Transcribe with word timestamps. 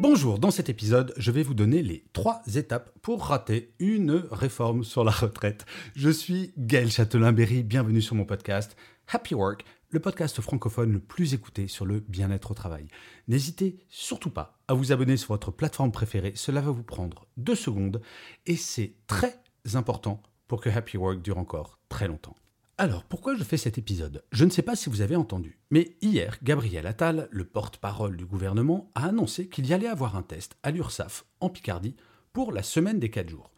Bonjour, 0.00 0.38
dans 0.38 0.52
cet 0.52 0.68
épisode, 0.68 1.12
je 1.16 1.32
vais 1.32 1.42
vous 1.42 1.54
donner 1.54 1.82
les 1.82 2.04
trois 2.12 2.40
étapes 2.54 2.96
pour 3.02 3.24
rater 3.24 3.74
une 3.80 4.22
réforme 4.30 4.84
sur 4.84 5.02
la 5.02 5.10
retraite. 5.10 5.66
Je 5.96 6.08
suis 6.08 6.52
Gaël 6.56 6.88
Châtelain-Berry, 6.88 7.64
bienvenue 7.64 8.00
sur 8.00 8.14
mon 8.14 8.24
podcast 8.24 8.76
Happy 9.08 9.34
Work, 9.34 9.64
le 9.90 9.98
podcast 9.98 10.40
francophone 10.40 10.92
le 10.92 11.00
plus 11.00 11.34
écouté 11.34 11.66
sur 11.66 11.84
le 11.84 11.98
bien-être 11.98 12.52
au 12.52 12.54
travail. 12.54 12.86
N'hésitez 13.26 13.76
surtout 13.88 14.30
pas 14.30 14.60
à 14.68 14.74
vous 14.74 14.92
abonner 14.92 15.16
sur 15.16 15.34
votre 15.34 15.50
plateforme 15.50 15.90
préférée, 15.90 16.32
cela 16.36 16.60
va 16.60 16.70
vous 16.70 16.84
prendre 16.84 17.26
deux 17.36 17.56
secondes 17.56 18.00
et 18.46 18.54
c'est 18.54 18.94
très 19.08 19.42
important 19.74 20.22
pour 20.46 20.60
que 20.60 20.70
Happy 20.70 20.96
Work 20.96 21.22
dure 21.22 21.38
encore 21.38 21.80
très 21.88 22.06
longtemps. 22.06 22.36
Alors, 22.80 23.02
pourquoi 23.02 23.34
je 23.34 23.42
fais 23.42 23.56
cet 23.56 23.76
épisode? 23.76 24.22
Je 24.30 24.44
ne 24.44 24.50
sais 24.50 24.62
pas 24.62 24.76
si 24.76 24.88
vous 24.88 25.00
avez 25.00 25.16
entendu, 25.16 25.58
mais 25.72 25.96
hier, 26.00 26.38
Gabriel 26.44 26.86
Attal, 26.86 27.26
le 27.32 27.42
porte-parole 27.42 28.16
du 28.16 28.24
gouvernement, 28.24 28.92
a 28.94 29.06
annoncé 29.06 29.48
qu'il 29.48 29.66
y 29.66 29.74
allait 29.74 29.88
avoir 29.88 30.14
un 30.14 30.22
test 30.22 30.56
à 30.62 30.70
l'URSSAF 30.70 31.24
en 31.40 31.48
Picardie 31.48 31.96
pour 32.32 32.52
la 32.52 32.62
semaine 32.62 33.00
des 33.00 33.10
4 33.10 33.30
jours. 33.30 33.50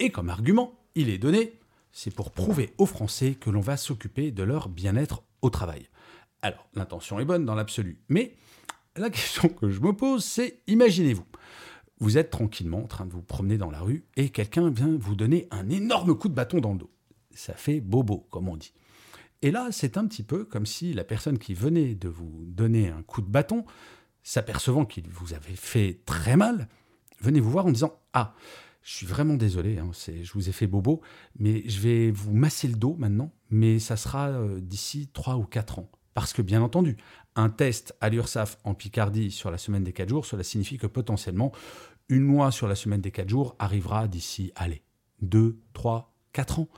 Et 0.00 0.10
comme 0.10 0.28
argument, 0.28 0.76
il 0.96 1.08
est 1.08 1.18
donné, 1.18 1.60
c'est 1.92 2.12
pour 2.12 2.32
prouver 2.32 2.74
aux 2.76 2.86
Français 2.86 3.36
que 3.36 3.48
l'on 3.48 3.60
va 3.60 3.76
s'occuper 3.76 4.32
de 4.32 4.42
leur 4.42 4.68
bien-être 4.68 5.22
au 5.40 5.50
travail. 5.50 5.88
Alors, 6.42 6.68
l'intention 6.74 7.20
est 7.20 7.24
bonne 7.24 7.44
dans 7.44 7.54
l'absolu, 7.54 8.00
mais 8.08 8.34
la 8.96 9.08
question 9.08 9.48
que 9.50 9.70
je 9.70 9.80
me 9.82 9.92
pose, 9.92 10.24
c'est 10.24 10.62
imaginez-vous, 10.66 11.26
vous 12.00 12.18
êtes 12.18 12.30
tranquillement 12.30 12.82
en 12.82 12.88
train 12.88 13.06
de 13.06 13.12
vous 13.12 13.22
promener 13.22 13.56
dans 13.56 13.70
la 13.70 13.78
rue 13.78 14.04
et 14.16 14.30
quelqu'un 14.30 14.68
vient 14.70 14.96
vous 14.98 15.14
donner 15.14 15.46
un 15.52 15.70
énorme 15.70 16.18
coup 16.18 16.28
de 16.28 16.34
bâton 16.34 16.58
dans 16.58 16.72
le 16.72 16.78
dos 16.80 16.90
ça 17.34 17.54
fait 17.54 17.80
bobo, 17.80 18.26
comme 18.30 18.48
on 18.48 18.56
dit. 18.56 18.72
Et 19.42 19.50
là, 19.50 19.68
c'est 19.70 19.98
un 19.98 20.06
petit 20.06 20.22
peu 20.22 20.44
comme 20.44 20.66
si 20.66 20.94
la 20.94 21.04
personne 21.04 21.38
qui 21.38 21.54
venait 21.54 21.94
de 21.94 22.08
vous 22.08 22.44
donner 22.46 22.88
un 22.88 23.02
coup 23.02 23.20
de 23.20 23.28
bâton, 23.28 23.64
s'apercevant 24.22 24.86
qu'il 24.86 25.08
vous 25.08 25.34
avait 25.34 25.54
fait 25.54 26.00
très 26.06 26.36
mal, 26.36 26.68
venait 27.20 27.40
vous 27.40 27.50
voir 27.50 27.66
en 27.66 27.70
disant 27.70 28.00
Ah, 28.14 28.34
je 28.82 28.92
suis 28.92 29.06
vraiment 29.06 29.34
désolé, 29.34 29.78
hein, 29.78 29.90
je 29.92 30.32
vous 30.32 30.48
ai 30.48 30.52
fait 30.52 30.66
bobo, 30.66 31.00
mais 31.38 31.68
je 31.68 31.80
vais 31.80 32.10
vous 32.10 32.34
masser 32.34 32.68
le 32.68 32.74
dos 32.74 32.96
maintenant, 32.98 33.32
mais 33.50 33.78
ça 33.78 33.96
sera 33.96 34.28
euh, 34.28 34.60
d'ici 34.60 35.10
3 35.12 35.36
ou 35.36 35.44
4 35.44 35.78
ans. 35.78 35.90
Parce 36.14 36.32
que, 36.32 36.42
bien 36.42 36.62
entendu, 36.62 36.96
un 37.34 37.50
test 37.50 37.96
à 38.00 38.08
l'URSSAF 38.08 38.58
en 38.64 38.74
Picardie 38.74 39.30
sur 39.30 39.50
la 39.50 39.58
semaine 39.58 39.84
des 39.84 39.92
4 39.92 40.08
jours, 40.08 40.26
cela 40.26 40.42
signifie 40.42 40.78
que 40.78 40.86
potentiellement, 40.86 41.52
une 42.08 42.26
loi 42.26 42.50
sur 42.50 42.68
la 42.68 42.76
semaine 42.76 43.00
des 43.00 43.10
4 43.10 43.28
jours 43.28 43.56
arrivera 43.58 44.06
d'ici, 44.06 44.52
allez, 44.54 44.82
2, 45.22 45.58
3, 45.72 46.13
4 46.34 46.58
ans. 46.58 46.68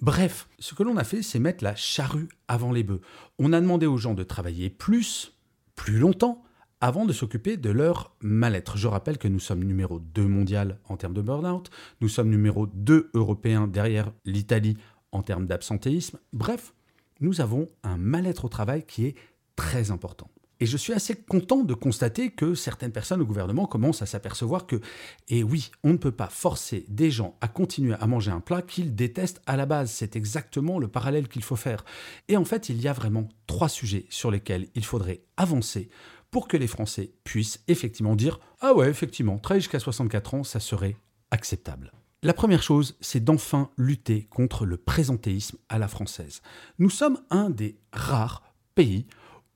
Bref, 0.00 0.48
ce 0.58 0.74
que 0.74 0.82
l'on 0.82 0.96
a 0.96 1.04
fait, 1.04 1.22
c'est 1.22 1.38
mettre 1.38 1.62
la 1.62 1.76
charrue 1.76 2.28
avant 2.48 2.72
les 2.72 2.82
bœufs. 2.82 3.02
On 3.38 3.52
a 3.52 3.60
demandé 3.60 3.86
aux 3.86 3.98
gens 3.98 4.14
de 4.14 4.24
travailler 4.24 4.70
plus, 4.70 5.36
plus 5.76 5.98
longtemps, 5.98 6.42
avant 6.80 7.04
de 7.04 7.12
s'occuper 7.12 7.56
de 7.56 7.70
leur 7.70 8.16
mal-être. 8.20 8.76
Je 8.76 8.88
rappelle 8.88 9.18
que 9.18 9.28
nous 9.28 9.38
sommes 9.38 9.62
numéro 9.62 10.00
2 10.00 10.26
mondial 10.26 10.80
en 10.88 10.96
termes 10.96 11.14
de 11.14 11.22
burn-out, 11.22 11.70
nous 12.00 12.08
sommes 12.08 12.28
numéro 12.28 12.66
2 12.66 13.10
européen 13.14 13.68
derrière 13.68 14.12
l'Italie 14.24 14.76
en 15.12 15.22
termes 15.22 15.46
d'absentéisme. 15.46 16.18
Bref, 16.32 16.74
nous 17.20 17.40
avons 17.40 17.68
un 17.84 17.96
mal-être 17.96 18.46
au 18.46 18.48
travail 18.48 18.84
qui 18.84 19.06
est 19.06 19.14
très 19.54 19.92
important. 19.92 20.28
Et 20.60 20.66
je 20.66 20.76
suis 20.76 20.92
assez 20.92 21.16
content 21.16 21.64
de 21.64 21.74
constater 21.74 22.30
que 22.30 22.54
certaines 22.54 22.92
personnes 22.92 23.20
au 23.20 23.26
gouvernement 23.26 23.66
commencent 23.66 24.02
à 24.02 24.06
s'apercevoir 24.06 24.66
que, 24.66 24.80
et 25.28 25.42
oui, 25.42 25.70
on 25.82 25.92
ne 25.92 25.96
peut 25.96 26.12
pas 26.12 26.28
forcer 26.28 26.84
des 26.88 27.10
gens 27.10 27.36
à 27.40 27.48
continuer 27.48 27.94
à 27.98 28.06
manger 28.06 28.30
un 28.30 28.40
plat 28.40 28.62
qu'ils 28.62 28.94
détestent 28.94 29.42
à 29.46 29.56
la 29.56 29.66
base. 29.66 29.90
C'est 29.90 30.16
exactement 30.16 30.78
le 30.78 30.88
parallèle 30.88 31.28
qu'il 31.28 31.42
faut 31.42 31.56
faire. 31.56 31.84
Et 32.28 32.36
en 32.36 32.44
fait, 32.44 32.68
il 32.68 32.80
y 32.80 32.88
a 32.88 32.92
vraiment 32.92 33.28
trois 33.46 33.68
sujets 33.68 34.06
sur 34.10 34.30
lesquels 34.30 34.68
il 34.74 34.84
faudrait 34.84 35.22
avancer 35.36 35.88
pour 36.30 36.48
que 36.48 36.56
les 36.56 36.66
Français 36.66 37.12
puissent 37.24 37.62
effectivement 37.68 38.16
dire 38.16 38.40
Ah 38.60 38.74
ouais, 38.74 38.88
effectivement, 38.88 39.38
travailler 39.38 39.60
jusqu'à 39.60 39.80
64 39.80 40.34
ans, 40.34 40.44
ça 40.44 40.60
serait 40.60 40.96
acceptable. 41.30 41.92
La 42.24 42.32
première 42.32 42.62
chose, 42.62 42.96
c'est 43.02 43.22
d'enfin 43.22 43.70
lutter 43.76 44.24
contre 44.30 44.64
le 44.64 44.78
présentéisme 44.78 45.58
à 45.68 45.78
la 45.78 45.88
française. 45.88 46.40
Nous 46.78 46.88
sommes 46.88 47.20
un 47.28 47.50
des 47.50 47.78
rares 47.92 48.42
pays 48.74 49.06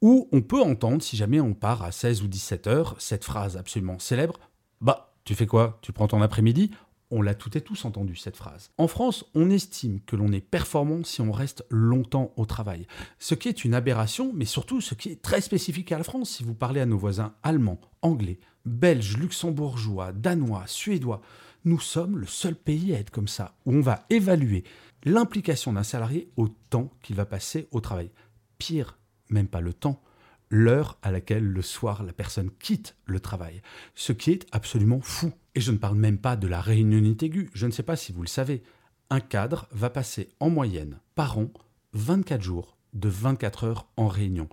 où 0.00 0.28
on 0.32 0.42
peut 0.42 0.62
entendre, 0.62 1.02
si 1.02 1.16
jamais 1.16 1.40
on 1.40 1.54
part 1.54 1.82
à 1.82 1.92
16 1.92 2.22
ou 2.22 2.28
17 2.28 2.66
heures, 2.66 2.96
cette 2.98 3.24
phrase 3.24 3.56
absolument 3.56 3.98
célèbre 3.98 4.38
Bah, 4.80 5.14
tu 5.24 5.34
fais 5.34 5.46
quoi? 5.46 5.78
Tu 5.82 5.92
prends 5.92 6.08
ton 6.08 6.22
après-midi? 6.22 6.70
On 7.10 7.22
l'a 7.22 7.34
tout 7.34 7.56
et 7.56 7.62
tous 7.62 7.86
entendu, 7.86 8.16
cette 8.16 8.36
phrase. 8.36 8.70
En 8.76 8.86
France, 8.86 9.24
on 9.34 9.48
estime 9.48 10.00
que 10.02 10.14
l'on 10.14 10.30
est 10.30 10.40
performant 10.40 11.04
si 11.04 11.22
on 11.22 11.32
reste 11.32 11.64
longtemps 11.70 12.32
au 12.36 12.44
travail. 12.44 12.86
Ce 13.18 13.34
qui 13.34 13.48
est 13.48 13.64
une 13.64 13.72
aberration, 13.72 14.30
mais 14.34 14.44
surtout 14.44 14.82
ce 14.82 14.94
qui 14.94 15.08
est 15.08 15.22
très 15.22 15.40
spécifique 15.40 15.90
à 15.90 15.98
la 15.98 16.04
France. 16.04 16.30
Si 16.30 16.44
vous 16.44 16.54
parlez 16.54 16.80
à 16.80 16.86
nos 16.86 16.98
voisins 16.98 17.34
allemands, 17.42 17.80
anglais, 18.02 18.38
belges, 18.66 19.16
luxembourgeois, 19.16 20.12
danois, 20.12 20.64
suédois, 20.66 21.22
nous 21.64 21.80
sommes 21.80 22.18
le 22.18 22.26
seul 22.26 22.54
pays 22.54 22.94
à 22.94 22.98
être 22.98 23.10
comme 23.10 23.28
ça, 23.28 23.54
où 23.64 23.74
on 23.74 23.80
va 23.80 24.04
évaluer 24.10 24.64
l'implication 25.04 25.72
d'un 25.72 25.82
salarié 25.82 26.30
au 26.36 26.48
temps 26.48 26.90
qu'il 27.02 27.16
va 27.16 27.24
passer 27.24 27.68
au 27.70 27.80
travail. 27.80 28.10
Pire, 28.58 28.98
même 29.30 29.48
pas 29.48 29.60
le 29.60 29.72
temps, 29.72 30.02
l'heure 30.50 30.98
à 31.02 31.10
laquelle 31.10 31.44
le 31.44 31.62
soir 31.62 32.02
la 32.02 32.12
personne 32.12 32.50
quitte 32.58 32.96
le 33.04 33.20
travail. 33.20 33.62
Ce 33.94 34.12
qui 34.12 34.30
est 34.30 34.46
absolument 34.52 35.00
fou. 35.00 35.32
Et 35.54 35.60
je 35.60 35.72
ne 35.72 35.78
parle 35.78 35.96
même 35.96 36.18
pas 36.18 36.36
de 36.36 36.46
la 36.46 36.60
réunionnité 36.60 37.26
aiguë. 37.26 37.50
Je 37.52 37.66
ne 37.66 37.72
sais 37.72 37.82
pas 37.82 37.96
si 37.96 38.12
vous 38.12 38.22
le 38.22 38.28
savez. 38.28 38.62
Un 39.10 39.20
cadre 39.20 39.66
va 39.72 39.90
passer 39.90 40.28
en 40.40 40.50
moyenne 40.50 41.00
par 41.14 41.38
an 41.38 41.50
24 41.94 42.42
jours 42.42 42.76
de 42.94 43.08
24 43.08 43.64
heures 43.64 43.88
en 43.96 44.08
réunion. 44.08 44.48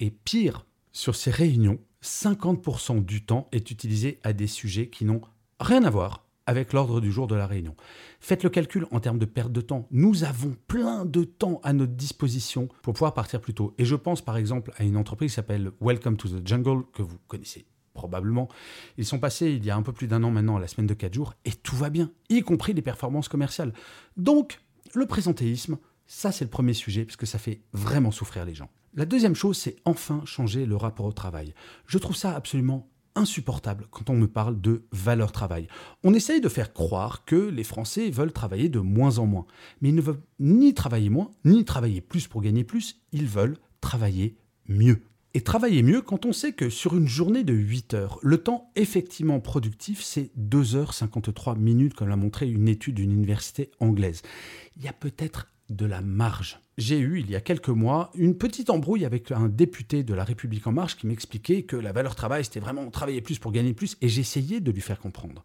Et 0.00 0.10
pire, 0.10 0.66
sur 0.92 1.14
ces 1.14 1.30
réunions, 1.30 1.80
50% 2.02 3.04
du 3.04 3.24
temps 3.24 3.48
est 3.52 3.70
utilisé 3.70 4.20
à 4.22 4.32
des 4.32 4.46
sujets 4.46 4.88
qui 4.88 5.04
n'ont 5.04 5.22
rien 5.58 5.84
à 5.84 5.90
voir 5.90 6.23
avec 6.46 6.72
l'ordre 6.72 7.00
du 7.00 7.10
jour 7.10 7.26
de 7.26 7.34
la 7.34 7.46
réunion. 7.46 7.74
Faites 8.20 8.42
le 8.42 8.50
calcul 8.50 8.86
en 8.90 9.00
termes 9.00 9.18
de 9.18 9.24
perte 9.24 9.52
de 9.52 9.60
temps. 9.60 9.86
Nous 9.90 10.24
avons 10.24 10.56
plein 10.66 11.04
de 11.04 11.24
temps 11.24 11.60
à 11.62 11.72
notre 11.72 11.94
disposition 11.94 12.68
pour 12.82 12.94
pouvoir 12.94 13.14
partir 13.14 13.40
plus 13.40 13.54
tôt. 13.54 13.74
Et 13.78 13.84
je 13.84 13.96
pense 13.96 14.22
par 14.22 14.36
exemple 14.36 14.72
à 14.76 14.84
une 14.84 14.96
entreprise 14.96 15.32
qui 15.32 15.36
s'appelle 15.36 15.72
Welcome 15.80 16.16
to 16.16 16.28
the 16.28 16.46
Jungle, 16.46 16.84
que 16.92 17.02
vous 17.02 17.18
connaissez 17.28 17.66
probablement. 17.94 18.48
Ils 18.98 19.06
sont 19.06 19.20
passés 19.20 19.52
il 19.52 19.64
y 19.64 19.70
a 19.70 19.76
un 19.76 19.82
peu 19.82 19.92
plus 19.92 20.08
d'un 20.08 20.22
an 20.24 20.30
maintenant 20.30 20.56
à 20.56 20.60
la 20.60 20.66
semaine 20.66 20.86
de 20.86 20.94
4 20.94 21.14
jours, 21.14 21.34
et 21.44 21.52
tout 21.52 21.76
va 21.76 21.90
bien, 21.90 22.10
y 22.28 22.42
compris 22.42 22.74
les 22.74 22.82
performances 22.82 23.28
commerciales. 23.28 23.72
Donc, 24.16 24.60
le 24.94 25.06
présentéisme, 25.06 25.78
ça 26.06 26.32
c'est 26.32 26.44
le 26.44 26.50
premier 26.50 26.74
sujet, 26.74 27.04
puisque 27.04 27.26
ça 27.26 27.38
fait 27.38 27.62
vraiment 27.72 28.10
souffrir 28.10 28.44
les 28.44 28.54
gens. 28.54 28.68
La 28.94 29.06
deuxième 29.06 29.34
chose, 29.34 29.56
c'est 29.56 29.76
enfin 29.84 30.22
changer 30.24 30.66
le 30.66 30.76
rapport 30.76 31.06
au 31.06 31.12
travail. 31.12 31.54
Je 31.86 31.98
trouve 31.98 32.16
ça 32.16 32.34
absolument 32.34 32.88
insupportable 33.14 33.86
quand 33.90 34.10
on 34.10 34.14
me 34.14 34.26
parle 34.26 34.60
de 34.60 34.84
valeur 34.92 35.32
travail. 35.32 35.68
On 36.02 36.14
essaye 36.14 36.40
de 36.40 36.48
faire 36.48 36.72
croire 36.72 37.24
que 37.24 37.36
les 37.36 37.64
Français 37.64 38.10
veulent 38.10 38.32
travailler 38.32 38.68
de 38.68 38.80
moins 38.80 39.18
en 39.18 39.26
moins. 39.26 39.46
Mais 39.80 39.90
ils 39.90 39.94
ne 39.94 40.00
veulent 40.00 40.22
ni 40.40 40.74
travailler 40.74 41.10
moins, 41.10 41.30
ni 41.44 41.64
travailler 41.64 42.00
plus 42.00 42.26
pour 42.26 42.42
gagner 42.42 42.64
plus, 42.64 43.00
ils 43.12 43.26
veulent 43.26 43.58
travailler 43.80 44.36
mieux. 44.68 45.02
Et 45.36 45.40
travailler 45.40 45.82
mieux 45.82 46.00
quand 46.00 46.26
on 46.26 46.32
sait 46.32 46.52
que 46.52 46.70
sur 46.70 46.96
une 46.96 47.08
journée 47.08 47.42
de 47.42 47.54
8 47.54 47.94
heures, 47.94 48.18
le 48.22 48.38
temps 48.38 48.70
effectivement 48.76 49.40
productif, 49.40 50.00
c'est 50.00 50.30
2h53 50.38 51.58
minutes, 51.58 51.94
comme 51.94 52.08
l'a 52.08 52.16
montré 52.16 52.48
une 52.48 52.68
étude 52.68 52.94
d'une 52.94 53.10
université 53.10 53.72
anglaise. 53.80 54.22
Il 54.76 54.84
y 54.84 54.88
a 54.88 54.92
peut-être 54.92 55.48
de 55.70 55.86
la 55.86 56.00
marge. 56.00 56.60
J'ai 56.76 56.98
eu, 56.98 57.20
il 57.20 57.30
y 57.30 57.36
a 57.36 57.40
quelques 57.40 57.68
mois, 57.68 58.10
une 58.14 58.36
petite 58.36 58.70
embrouille 58.70 59.04
avec 59.04 59.30
un 59.30 59.48
député 59.48 60.02
de 60.02 60.12
La 60.12 60.24
République 60.24 60.66
En 60.66 60.72
Marche 60.72 60.96
qui 60.96 61.06
m'expliquait 61.06 61.62
que 61.62 61.76
la 61.76 61.92
valeur 61.92 62.14
travail, 62.14 62.44
c'était 62.44 62.60
vraiment 62.60 62.90
travailler 62.90 63.20
plus 63.20 63.38
pour 63.38 63.52
gagner 63.52 63.74
plus, 63.74 63.96
et 64.00 64.08
j'essayais 64.08 64.60
de 64.60 64.70
lui 64.70 64.80
faire 64.80 64.98
comprendre 64.98 65.44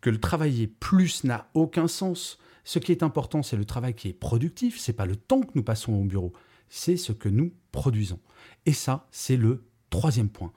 que 0.00 0.10
le 0.10 0.20
travailler 0.20 0.66
plus 0.66 1.24
n'a 1.24 1.48
aucun 1.54 1.88
sens. 1.88 2.38
Ce 2.64 2.78
qui 2.78 2.92
est 2.92 3.02
important, 3.02 3.42
c'est 3.42 3.56
le 3.56 3.64
travail 3.64 3.94
qui 3.94 4.08
est 4.08 4.12
productif, 4.12 4.78
c'est 4.78 4.92
pas 4.92 5.06
le 5.06 5.16
temps 5.16 5.40
que 5.40 5.52
nous 5.54 5.62
passons 5.62 5.94
au 5.94 6.04
bureau, 6.04 6.32
c'est 6.68 6.96
ce 6.96 7.12
que 7.12 7.28
nous 7.28 7.52
produisons. 7.72 8.20
Et 8.66 8.72
ça, 8.72 9.06
c'est 9.10 9.36
le 9.36 9.64
troisième 9.90 10.28
point. 10.28 10.52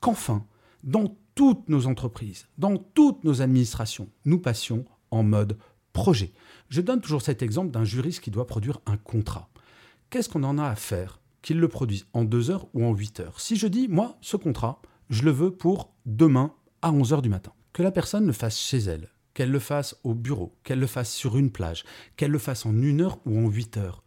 Qu'enfin, 0.00 0.46
dans 0.82 1.16
toutes 1.34 1.68
nos 1.68 1.86
entreprises, 1.86 2.46
dans 2.58 2.76
toutes 2.76 3.24
nos 3.24 3.40
administrations, 3.40 4.08
nous 4.24 4.38
passions 4.38 4.84
en 5.10 5.22
mode 5.22 5.56
projet. 5.92 6.32
Je 6.68 6.80
donne 6.80 7.00
toujours 7.00 7.22
cet 7.22 7.42
exemple 7.42 7.70
d'un 7.70 7.84
juriste 7.84 8.20
qui 8.20 8.30
doit 8.30 8.46
produire 8.46 8.80
un 8.86 8.96
contrat. 8.96 9.50
Qu'est-ce 10.10 10.28
qu'on 10.28 10.44
en 10.44 10.58
a 10.58 10.66
à 10.66 10.74
faire 10.74 11.20
qu'ils 11.42 11.58
le 11.58 11.68
produisent 11.68 12.06
en 12.12 12.24
2 12.24 12.50
heures 12.50 12.68
ou 12.74 12.84
en 12.84 12.92
8 12.92 13.20
heures? 13.20 13.40
Si 13.40 13.56
je 13.56 13.66
dis, 13.66 13.88
moi, 13.88 14.16
ce 14.20 14.36
contrat, 14.36 14.80
je 15.10 15.22
le 15.22 15.30
veux 15.30 15.50
pour 15.50 15.92
demain 16.06 16.54
à 16.80 16.92
11 16.92 17.12
heures 17.12 17.22
du 17.22 17.28
matin, 17.28 17.52
que 17.72 17.82
la 17.82 17.92
personne 17.92 18.26
le 18.26 18.32
fasse 18.32 18.58
chez 18.58 18.78
elle, 18.78 19.08
qu'elle 19.34 19.50
le 19.50 19.58
fasse 19.58 19.96
au 20.04 20.14
bureau, 20.14 20.54
qu'elle 20.64 20.80
le 20.80 20.86
fasse 20.86 21.12
sur 21.12 21.36
une 21.36 21.50
plage, 21.50 21.84
qu'elle 22.16 22.30
le 22.30 22.38
fasse 22.38 22.66
en 22.66 22.74
une 22.80 23.00
heure 23.00 23.18
ou 23.26 23.38
en 23.38 23.48
8 23.48 23.76
heures. 23.76 24.02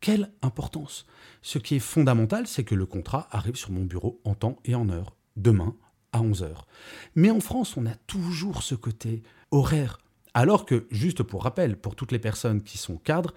Quelle 0.00 0.32
importance 0.42 1.06
Ce 1.42 1.58
qui 1.58 1.76
est 1.76 1.80
fondamental, 1.80 2.46
c'est 2.46 2.64
que 2.64 2.74
le 2.74 2.86
contrat 2.86 3.28
arrive 3.30 3.56
sur 3.56 3.70
mon 3.70 3.84
bureau 3.84 4.20
en 4.24 4.34
temps 4.34 4.58
et 4.64 4.74
en 4.74 4.88
heure, 4.88 5.16
demain 5.36 5.76
à 6.12 6.20
11 6.20 6.42
heures. 6.42 6.66
Mais 7.14 7.30
en 7.30 7.40
France, 7.40 7.76
on 7.76 7.86
a 7.86 7.94
toujours 8.06 8.62
ce 8.62 8.74
côté 8.74 9.22
horaire. 9.50 9.98
Alors 10.34 10.64
que, 10.64 10.86
juste 10.90 11.22
pour 11.22 11.44
rappel, 11.44 11.76
pour 11.76 11.94
toutes 11.94 12.12
les 12.12 12.18
personnes 12.18 12.62
qui 12.62 12.78
sont 12.78 12.96
cadres, 12.96 13.34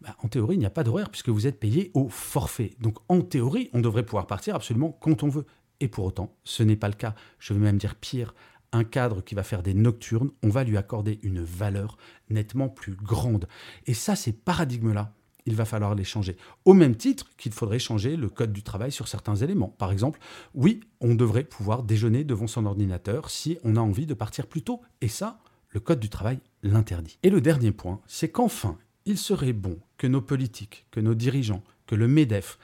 bah, 0.00 0.16
en 0.22 0.28
théorie, 0.28 0.56
il 0.56 0.60
n'y 0.60 0.66
a 0.66 0.70
pas 0.70 0.84
d'horaire 0.84 1.10
puisque 1.10 1.28
vous 1.28 1.46
êtes 1.46 1.60
payé 1.60 1.90
au 1.94 2.08
forfait. 2.08 2.74
Donc 2.80 2.98
en 3.08 3.20
théorie, 3.20 3.68
on 3.74 3.80
devrait 3.80 4.04
pouvoir 4.04 4.26
partir 4.26 4.54
absolument 4.54 4.96
quand 5.00 5.22
on 5.22 5.28
veut. 5.28 5.46
Et 5.80 5.88
pour 5.88 6.04
autant, 6.04 6.34
ce 6.44 6.62
n'est 6.62 6.76
pas 6.76 6.88
le 6.88 6.94
cas. 6.94 7.14
Je 7.38 7.52
vais 7.52 7.60
même 7.60 7.78
dire 7.78 7.94
pire. 7.94 8.34
Un 8.72 8.84
cadre 8.84 9.22
qui 9.22 9.34
va 9.34 9.42
faire 9.42 9.62
des 9.62 9.72
nocturnes, 9.72 10.30
on 10.42 10.50
va 10.50 10.62
lui 10.62 10.76
accorder 10.76 11.18
une 11.22 11.40
valeur 11.40 11.96
nettement 12.28 12.68
plus 12.68 12.94
grande. 12.94 13.48
Et 13.86 13.94
ça, 13.94 14.14
ces 14.14 14.32
paradigmes-là, 14.32 15.14
il 15.46 15.54
va 15.54 15.64
falloir 15.64 15.94
les 15.94 16.04
changer. 16.04 16.36
Au 16.66 16.74
même 16.74 16.94
titre 16.94 17.30
qu'il 17.38 17.52
faudrait 17.52 17.78
changer 17.78 18.16
le 18.16 18.28
code 18.28 18.52
du 18.52 18.62
travail 18.62 18.92
sur 18.92 19.08
certains 19.08 19.36
éléments. 19.36 19.74
Par 19.78 19.90
exemple, 19.90 20.20
oui, 20.54 20.80
on 21.00 21.14
devrait 21.14 21.44
pouvoir 21.44 21.82
déjeuner 21.82 22.24
devant 22.24 22.46
son 22.46 22.66
ordinateur 22.66 23.30
si 23.30 23.56
on 23.64 23.76
a 23.76 23.80
envie 23.80 24.04
de 24.04 24.12
partir 24.12 24.46
plus 24.46 24.60
tôt. 24.60 24.82
Et 25.00 25.08
ça, 25.08 25.38
le 25.70 25.80
Code 25.80 26.00
du 26.00 26.08
travail 26.08 26.40
l'interdit. 26.62 27.18
Et 27.22 27.30
le 27.30 27.40
dernier 27.40 27.72
point, 27.72 28.00
c'est 28.06 28.30
qu'enfin, 28.30 28.78
il 29.04 29.18
serait 29.18 29.52
bon 29.52 29.78
que 29.96 30.06
nos 30.06 30.20
politiques, 30.20 30.86
que 30.90 31.00
nos 31.00 31.14
dirigeants, 31.14 31.62
que 31.86 31.94
le 31.94 32.08
MEDEF, 32.08 32.58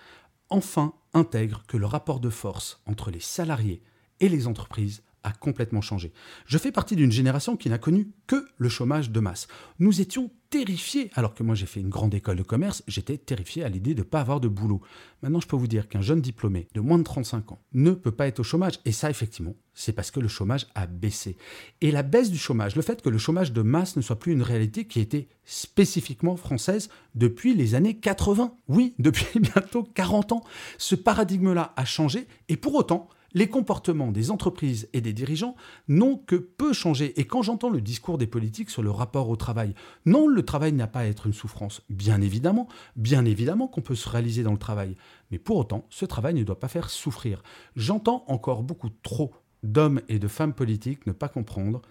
enfin 0.48 0.94
intègrent 1.12 1.64
que 1.66 1.76
le 1.76 1.86
rapport 1.86 2.20
de 2.20 2.30
force 2.30 2.80
entre 2.86 3.10
les 3.10 3.20
salariés 3.20 3.82
et 4.20 4.28
les 4.28 4.46
entreprises 4.46 5.02
complètement 5.32 5.80
changé. 5.80 6.12
Je 6.46 6.58
fais 6.58 6.72
partie 6.72 6.96
d'une 6.96 7.12
génération 7.12 7.56
qui 7.56 7.70
n'a 7.70 7.78
connu 7.78 8.08
que 8.26 8.46
le 8.58 8.68
chômage 8.68 9.10
de 9.10 9.20
masse. 9.20 9.48
Nous 9.78 10.00
étions 10.00 10.30
terrifiés, 10.50 11.10
alors 11.14 11.34
que 11.34 11.42
moi 11.42 11.56
j'ai 11.56 11.66
fait 11.66 11.80
une 11.80 11.88
grande 11.88 12.14
école 12.14 12.36
de 12.36 12.42
commerce, 12.44 12.84
j'étais 12.86 13.18
terrifié 13.18 13.64
à 13.64 13.68
l'idée 13.68 13.94
de 13.94 14.00
ne 14.00 14.04
pas 14.04 14.20
avoir 14.20 14.38
de 14.38 14.46
boulot. 14.46 14.80
Maintenant 15.22 15.40
je 15.40 15.48
peux 15.48 15.56
vous 15.56 15.66
dire 15.66 15.88
qu'un 15.88 16.00
jeune 16.00 16.20
diplômé 16.20 16.68
de 16.74 16.80
moins 16.80 16.98
de 16.98 17.02
35 17.02 17.50
ans 17.50 17.62
ne 17.72 17.90
peut 17.90 18.12
pas 18.12 18.28
être 18.28 18.38
au 18.38 18.44
chômage. 18.44 18.78
Et 18.84 18.92
ça 18.92 19.10
effectivement, 19.10 19.56
c'est 19.72 19.92
parce 19.92 20.12
que 20.12 20.20
le 20.20 20.28
chômage 20.28 20.66
a 20.76 20.86
baissé. 20.86 21.36
Et 21.80 21.90
la 21.90 22.04
baisse 22.04 22.30
du 22.30 22.38
chômage, 22.38 22.76
le 22.76 22.82
fait 22.82 23.02
que 23.02 23.08
le 23.08 23.18
chômage 23.18 23.52
de 23.52 23.62
masse 23.62 23.96
ne 23.96 24.02
soit 24.02 24.18
plus 24.18 24.32
une 24.32 24.42
réalité 24.42 24.86
qui 24.86 25.00
était 25.00 25.28
spécifiquement 25.44 26.36
française 26.36 26.88
depuis 27.14 27.54
les 27.54 27.74
années 27.74 27.96
80. 27.98 28.54
Oui, 28.68 28.94
depuis 28.98 29.40
bientôt 29.40 29.82
40 29.82 30.32
ans. 30.32 30.44
Ce 30.78 30.94
paradigme-là 30.94 31.72
a 31.76 31.84
changé 31.84 32.28
et 32.48 32.56
pour 32.56 32.74
autant, 32.76 33.08
les 33.34 33.48
comportements 33.48 34.12
des 34.12 34.30
entreprises 34.30 34.88
et 34.92 35.00
des 35.00 35.12
dirigeants 35.12 35.56
n'ont 35.88 36.16
que 36.16 36.36
peu 36.36 36.72
changé. 36.72 37.18
Et 37.20 37.26
quand 37.26 37.42
j'entends 37.42 37.70
le 37.70 37.80
discours 37.80 38.16
des 38.16 38.26
politiques 38.26 38.70
sur 38.70 38.82
le 38.82 38.90
rapport 38.90 39.28
au 39.28 39.36
travail, 39.36 39.74
non, 40.06 40.28
le 40.28 40.42
travail 40.44 40.72
n'a 40.72 40.86
pas 40.86 41.00
à 41.00 41.06
être 41.06 41.26
une 41.26 41.32
souffrance. 41.32 41.82
Bien 41.90 42.20
évidemment, 42.20 42.68
bien 42.96 43.24
évidemment 43.24 43.66
qu'on 43.68 43.82
peut 43.82 43.94
se 43.94 44.08
réaliser 44.08 44.42
dans 44.42 44.52
le 44.52 44.58
travail. 44.58 44.94
Mais 45.30 45.38
pour 45.38 45.56
autant, 45.56 45.86
ce 45.90 46.04
travail 46.04 46.34
ne 46.34 46.44
doit 46.44 46.60
pas 46.60 46.68
faire 46.68 46.90
souffrir. 46.90 47.42
J'entends 47.76 48.24
encore 48.28 48.62
beaucoup 48.62 48.90
trop 49.02 49.32
d'hommes 49.62 50.00
et 50.08 50.18
de 50.18 50.28
femmes 50.28 50.54
politiques 50.54 51.06
ne 51.06 51.12
pas 51.12 51.28
comprendre 51.28 51.82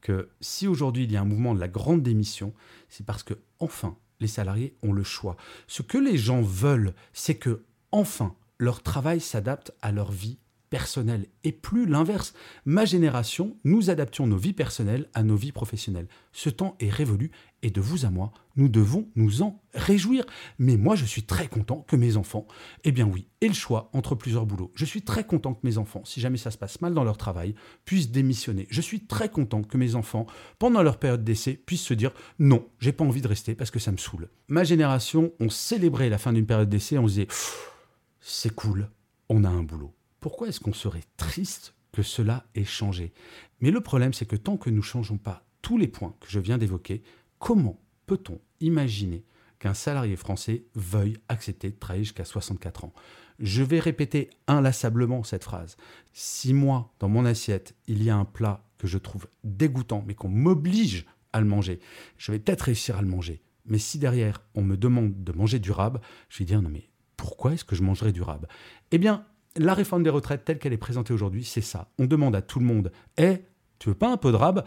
que 0.00 0.30
si 0.40 0.66
aujourd'hui 0.66 1.04
il 1.04 1.12
y 1.12 1.16
a 1.16 1.20
un 1.20 1.24
mouvement 1.24 1.54
de 1.54 1.60
la 1.60 1.68
grande 1.68 2.02
démission, 2.02 2.54
c'est 2.88 3.04
parce 3.04 3.22
que 3.22 3.34
enfin 3.58 3.96
les 4.20 4.28
salariés 4.28 4.76
ont 4.82 4.92
le 4.92 5.04
choix. 5.04 5.36
Ce 5.66 5.82
que 5.82 5.98
les 5.98 6.16
gens 6.16 6.42
veulent, 6.42 6.94
c'est 7.12 7.36
que 7.36 7.62
enfin 7.92 8.34
leur 8.58 8.82
travail 8.82 9.20
s'adapte 9.20 9.72
à 9.82 9.92
leur 9.92 10.10
vie 10.10 10.38
personnel 10.70 11.26
et 11.44 11.52
plus 11.52 11.86
l'inverse. 11.86 12.34
Ma 12.64 12.84
génération, 12.84 13.56
nous 13.64 13.90
adaptions 13.90 14.26
nos 14.26 14.36
vies 14.36 14.52
personnelles 14.52 15.08
à 15.14 15.22
nos 15.22 15.36
vies 15.36 15.52
professionnelles. 15.52 16.08
Ce 16.32 16.50
temps 16.50 16.76
est 16.80 16.90
révolu 16.90 17.30
et 17.62 17.70
de 17.70 17.80
vous 17.80 18.04
à 18.04 18.10
moi, 18.10 18.32
nous 18.56 18.68
devons 18.68 19.08
nous 19.16 19.42
en 19.42 19.60
réjouir. 19.74 20.24
Mais 20.58 20.76
moi, 20.76 20.94
je 20.94 21.04
suis 21.04 21.24
très 21.24 21.48
content 21.48 21.84
que 21.88 21.96
mes 21.96 22.16
enfants, 22.16 22.46
eh 22.84 22.92
bien 22.92 23.06
oui, 23.06 23.26
aient 23.40 23.48
le 23.48 23.54
choix 23.54 23.90
entre 23.92 24.14
plusieurs 24.14 24.46
boulots. 24.46 24.70
Je 24.74 24.84
suis 24.84 25.02
très 25.02 25.24
content 25.24 25.54
que 25.54 25.66
mes 25.66 25.78
enfants, 25.78 26.04
si 26.04 26.20
jamais 26.20 26.36
ça 26.36 26.50
se 26.50 26.58
passe 26.58 26.80
mal 26.80 26.94
dans 26.94 27.04
leur 27.04 27.16
travail, 27.16 27.54
puissent 27.84 28.10
démissionner. 28.10 28.66
Je 28.70 28.80
suis 28.80 29.06
très 29.06 29.28
content 29.28 29.62
que 29.62 29.76
mes 29.76 29.94
enfants, 29.94 30.26
pendant 30.58 30.82
leur 30.82 30.98
période 30.98 31.24
d'essai, 31.24 31.54
puissent 31.54 31.82
se 31.82 31.94
dire 31.94 32.12
non, 32.38 32.68
j'ai 32.78 32.92
pas 32.92 33.04
envie 33.04 33.22
de 33.22 33.28
rester 33.28 33.54
parce 33.54 33.70
que 33.70 33.78
ça 33.78 33.92
me 33.92 33.96
saoule. 33.96 34.28
Ma 34.48 34.64
génération, 34.64 35.32
on 35.40 35.50
célébrait 35.50 36.10
la 36.10 36.18
fin 36.18 36.32
d'une 36.32 36.46
période 36.46 36.68
d'essai, 36.68 36.98
on 36.98 37.08
se 37.08 37.14
disait 37.14 37.28
c'est 38.20 38.54
cool, 38.54 38.90
on 39.28 39.44
a 39.44 39.48
un 39.48 39.62
boulot 39.62 39.94
pourquoi 40.20 40.48
est-ce 40.48 40.60
qu'on 40.60 40.72
serait 40.72 41.04
triste 41.16 41.74
que 41.92 42.02
cela 42.02 42.44
ait 42.54 42.64
changé? 42.64 43.12
Mais 43.60 43.70
le 43.70 43.80
problème, 43.80 44.12
c'est 44.12 44.26
que 44.26 44.36
tant 44.36 44.56
que 44.56 44.70
nous 44.70 44.76
ne 44.78 44.82
changeons 44.82 45.18
pas 45.18 45.44
tous 45.62 45.78
les 45.78 45.88
points 45.88 46.14
que 46.20 46.30
je 46.30 46.40
viens 46.40 46.58
d'évoquer, 46.58 47.02
comment 47.38 47.80
peut-on 48.06 48.40
imaginer 48.60 49.24
qu'un 49.58 49.74
salarié 49.74 50.16
français 50.16 50.64
veuille 50.74 51.18
accepter 51.28 51.70
de 51.70 51.76
travailler 51.76 52.04
jusqu'à 52.04 52.24
64 52.24 52.84
ans? 52.84 52.92
Je 53.38 53.62
vais 53.62 53.78
répéter 53.78 54.30
inlassablement 54.46 55.22
cette 55.22 55.44
phrase. 55.44 55.76
Si 56.12 56.52
moi, 56.52 56.92
dans 56.98 57.08
mon 57.08 57.24
assiette, 57.24 57.74
il 57.86 58.02
y 58.02 58.10
a 58.10 58.16
un 58.16 58.24
plat 58.24 58.64
que 58.78 58.86
je 58.86 58.98
trouve 58.98 59.26
dégoûtant, 59.44 60.04
mais 60.06 60.14
qu'on 60.14 60.28
m'oblige 60.28 61.06
à 61.32 61.40
le 61.40 61.46
manger, 61.46 61.78
je 62.16 62.32
vais 62.32 62.38
peut-être 62.38 62.62
réussir 62.62 62.96
à 62.96 63.02
le 63.02 63.08
manger. 63.08 63.42
Mais 63.66 63.78
si 63.78 63.98
derrière, 63.98 64.42
on 64.54 64.62
me 64.62 64.76
demande 64.76 65.22
de 65.22 65.32
manger 65.32 65.58
du 65.58 65.70
rab, 65.70 66.00
je 66.28 66.38
vais 66.38 66.44
dire 66.44 66.62
non 66.62 66.70
mais 66.70 66.88
pourquoi 67.16 67.52
est-ce 67.52 67.64
que 67.64 67.76
je 67.76 67.82
mangerais 67.82 68.12
du 68.12 68.22
rab? 68.22 68.46
Eh 68.92 68.98
bien, 68.98 69.26
la 69.56 69.74
réforme 69.74 70.02
des 70.02 70.10
retraites 70.10 70.44
telle 70.44 70.58
qu'elle 70.58 70.72
est 70.72 70.76
présentée 70.78 71.12
aujourd'hui, 71.12 71.44
c'est 71.44 71.60
ça. 71.60 71.90
On 71.98 72.06
demande 72.06 72.36
à 72.36 72.42
tout 72.42 72.58
le 72.58 72.66
monde 72.66 72.92
Eh, 73.16 73.42
tu 73.78 73.88
veux 73.88 73.94
pas 73.94 74.10
un 74.10 74.16
peu 74.16 74.30
de 74.30 74.36
rab? 74.36 74.64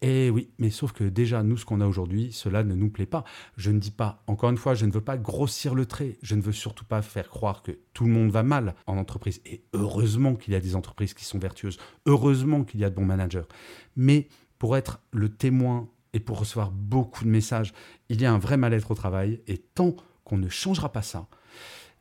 Eh 0.00 0.30
oui, 0.30 0.50
mais 0.58 0.70
sauf 0.70 0.92
que 0.92 1.02
déjà, 1.02 1.42
nous, 1.42 1.56
ce 1.56 1.64
qu'on 1.64 1.80
a 1.80 1.86
aujourd'hui, 1.86 2.32
cela 2.32 2.62
ne 2.62 2.74
nous 2.74 2.88
plaît 2.88 3.06
pas. 3.06 3.24
Je 3.56 3.72
ne 3.72 3.80
dis 3.80 3.90
pas, 3.90 4.22
encore 4.28 4.50
une 4.50 4.56
fois, 4.56 4.74
je 4.74 4.86
ne 4.86 4.92
veux 4.92 5.00
pas 5.00 5.18
grossir 5.18 5.74
le 5.74 5.86
trait. 5.86 6.18
Je 6.22 6.36
ne 6.36 6.40
veux 6.40 6.52
surtout 6.52 6.84
pas 6.84 7.02
faire 7.02 7.28
croire 7.28 7.62
que 7.62 7.72
tout 7.94 8.04
le 8.04 8.12
monde 8.12 8.30
va 8.30 8.44
mal 8.44 8.76
en 8.86 8.96
entreprise. 8.96 9.40
Et 9.44 9.64
heureusement 9.72 10.36
qu'il 10.36 10.52
y 10.52 10.56
a 10.56 10.60
des 10.60 10.76
entreprises 10.76 11.14
qui 11.14 11.24
sont 11.24 11.38
vertueuses. 11.38 11.78
Heureusement 12.06 12.62
qu'il 12.62 12.78
y 12.78 12.84
a 12.84 12.90
de 12.90 12.94
bons 12.94 13.04
managers. 13.04 13.42
Mais 13.96 14.28
pour 14.60 14.76
être 14.76 15.00
le 15.10 15.30
témoin 15.30 15.88
et 16.12 16.20
pour 16.20 16.38
recevoir 16.38 16.70
beaucoup 16.70 17.24
de 17.24 17.30
messages, 17.30 17.72
il 18.08 18.20
y 18.20 18.26
a 18.26 18.32
un 18.32 18.38
vrai 18.38 18.56
mal-être 18.56 18.92
au 18.92 18.94
travail. 18.94 19.40
Et 19.48 19.58
tant 19.58 19.96
qu'on 20.22 20.38
ne 20.38 20.48
changera 20.48 20.92
pas 20.92 21.02
ça, 21.02 21.26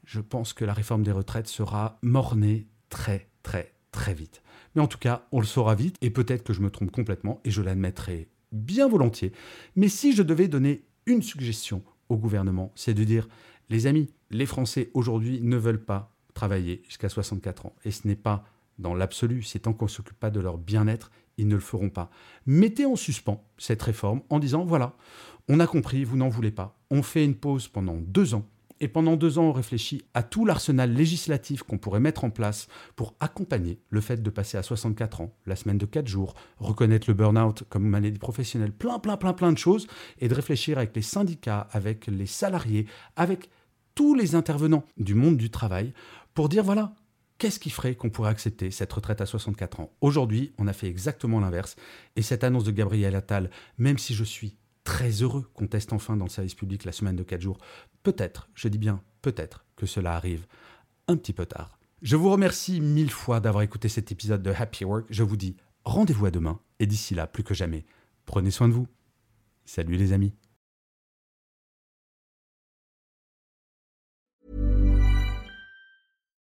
je 0.08 0.22
pense 0.22 0.54
que 0.54 0.64
la 0.64 0.74
réforme 0.74 1.04
des 1.04 1.12
retraites 1.12 1.48
sera 1.48 2.00
mornée 2.02 2.66
très, 2.90 3.30
très, 3.44 3.74
très 3.92 4.14
vite. 4.14 4.42
Mais 4.74 4.82
en 4.82 4.88
tout 4.88 4.98
cas, 4.98 5.28
on 5.34 5.42
le 5.42 5.46
saura 5.46 5.76
vite, 5.76 5.98
et 6.02 6.10
peut-être 6.10 6.44
que 6.44 6.54
je 6.54 6.62
me 6.62 6.72
trompe 6.72 6.92
complètement, 6.92 7.42
et 7.44 7.52
je 7.52 7.62
l'admettrai 7.62 8.30
bien 8.54 8.88
volontiers. 8.88 9.34
Mais 9.76 9.90
si 9.90 10.14
je 10.14 10.24
devais 10.24 10.48
donner 10.48 10.86
une 11.08 11.22
suggestion 11.22 11.84
au 12.08 12.16
gouvernement, 12.16 12.72
c'est 12.74 12.94
de 12.94 13.04
dire, 13.04 13.28
les 13.70 13.86
amis, 13.86 14.14
les 14.32 14.46
Français 14.46 14.92
aujourd'hui 14.94 15.42
ne 15.42 15.58
veulent 15.58 15.84
pas 15.84 16.16
travailler 16.34 16.82
jusqu'à 16.86 17.10
64 17.10 17.66
ans. 17.66 17.76
Et 17.84 17.92
ce 17.92 18.08
n'est 18.08 18.16
pas 18.16 18.46
dans 18.80 18.94
l'absolu, 18.94 19.44
c'est 19.44 19.60
tant 19.60 19.74
qu'on 19.74 19.86
ne 19.86 19.90
s'occupe 19.90 20.20
pas 20.20 20.30
de 20.30 20.40
leur 20.40 20.58
bien-être, 20.58 21.12
ils 21.38 21.50
ne 21.50 21.56
le 21.56 21.62
feront 21.62 21.90
pas. 21.90 22.10
Mettez 22.46 22.86
en 22.86 22.96
suspens 22.96 23.44
cette 23.58 23.82
réforme 23.82 24.22
en 24.30 24.40
disant, 24.40 24.64
voilà, 24.64 24.96
on 25.50 25.60
a 25.60 25.68
compris, 25.68 26.06
vous 26.06 26.16
n'en 26.16 26.30
voulez 26.30 26.52
pas. 26.52 26.80
On 26.92 27.04
fait 27.04 27.26
une 27.26 27.36
pause 27.36 27.68
pendant 27.68 27.98
deux 27.98 28.36
ans 28.36 28.48
et 28.80 28.88
pendant 28.88 29.16
deux 29.16 29.40
ans, 29.40 29.46
on 29.46 29.52
réfléchit 29.52 30.04
à 30.14 30.24
tout 30.24 30.46
l'arsenal 30.46 30.94
législatif 30.94 31.64
qu'on 31.64 31.78
pourrait 31.78 32.00
mettre 32.00 32.24
en 32.24 32.30
place 32.30 32.68
pour 32.96 33.16
accompagner 33.20 33.80
le 33.90 34.02
fait 34.02 34.22
de 34.22 34.30
passer 34.30 34.58
à 34.58 34.64
64 34.64 35.22
ans, 35.22 35.34
la 35.46 35.56
semaine 35.56 35.78
de 35.78 35.86
4 35.86 36.08
jours, 36.08 36.36
reconnaître 36.58 37.10
le 37.10 37.14
burn-out 37.14 37.64
comme 37.70 37.88
maladie 37.88 38.20
professionnelle, 38.20 38.72
plein, 38.72 39.00
plein, 39.00 39.18
plein, 39.18 39.34
plein 39.34 39.52
de 39.52 39.58
choses, 39.58 39.88
et 40.20 40.28
de 40.28 40.34
réfléchir 40.34 40.78
avec 40.78 40.96
les 40.96 41.02
syndicats, 41.02 41.68
avec 41.72 42.08
les 42.08 42.26
salariés, 42.26 42.86
avec 43.16 43.50
tous 43.96 44.14
les 44.14 44.36
intervenants 44.36 44.86
du 44.98 45.16
monde 45.16 45.38
du 45.38 45.50
travail 45.50 45.94
pour 46.34 46.50
dire 46.50 46.64
voilà, 46.64 46.94
Qu'est-ce 47.38 47.60
qui 47.60 47.70
ferait 47.70 47.94
qu'on 47.94 48.10
pourrait 48.10 48.32
accepter 48.32 48.72
cette 48.72 48.92
retraite 48.92 49.22
à 49.22 49.28
64 49.28 49.80
ans? 49.80 49.92
Aujourd'hui, 50.02 50.54
on 50.58 50.68
a 50.68 50.74
fait 50.74 50.88
exactement 50.88 51.40
l'inverse. 51.40 51.76
Et 52.16 52.24
cette 52.24 52.44
annonce 52.44 52.64
de 52.64 52.72
Gabriel 52.72 53.16
Attal, 53.16 53.52
même 53.78 54.00
si 54.00 54.16
je 54.16 54.24
suis 54.24 54.58
très 54.88 55.22
heureux 55.22 55.46
qu'on 55.54 55.68
teste 55.68 55.92
enfin 55.92 56.16
dans 56.16 56.24
le 56.24 56.30
service 56.30 56.56
public 56.56 56.86
la 56.86 56.94
semaine 56.94 57.18
de 57.18 57.24
4 57.24 57.42
jours. 57.42 57.58
Peut-être, 58.04 58.50
je 58.56 58.70
dis 58.70 58.78
bien 58.78 59.04
peut-être, 59.22 59.66
que 59.76 59.86
cela 59.86 60.16
arrive 60.16 60.46
un 61.10 61.18
petit 61.18 61.34
peu 61.34 61.46
tard. 61.46 61.78
Je 62.02 62.16
vous 62.16 62.32
remercie 62.32 62.80
mille 62.80 63.12
fois 63.12 63.42
d'avoir 63.42 63.64
écouté 63.64 63.90
cet 63.90 64.14
épisode 64.14 64.42
de 64.42 64.54
Happy 64.58 64.86
Work. 64.86 65.08
Je 65.10 65.24
vous 65.24 65.36
dis 65.36 65.58
rendez-vous 65.84 66.28
à 66.28 66.32
demain 66.32 66.62
et 66.80 66.86
d'ici 66.86 67.16
là, 67.16 67.28
plus 67.28 67.44
que 67.44 67.54
jamais, 67.54 67.86
prenez 68.26 68.50
soin 68.50 68.70
de 68.70 68.74
vous. 68.74 68.88
Salut 69.66 69.98
les 69.98 70.14
amis. 70.14 70.34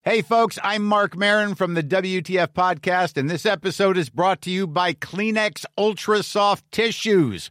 Hey 0.04 0.22
folks, 0.22 0.56
I'm 0.62 0.84
Mark 0.84 1.16
Marin 1.16 1.56
from 1.56 1.74
the 1.74 1.82
WTF 1.82 2.54
podcast 2.54 3.20
and 3.20 3.28
this 3.28 3.44
episode 3.44 3.98
is 3.98 4.08
brought 4.08 4.40
to 4.42 4.50
you 4.50 4.68
by 4.68 4.92
Kleenex 4.94 5.66
Ultra 5.76 6.22
Soft 6.22 6.64
Tissues 6.70 7.50